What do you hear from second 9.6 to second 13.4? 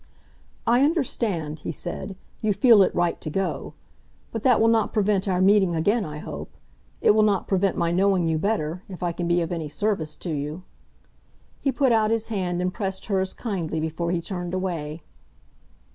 service to you." He put out his hand and pressed hers